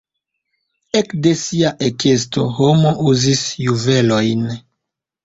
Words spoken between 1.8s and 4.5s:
ekesto homo uzis juvelojn.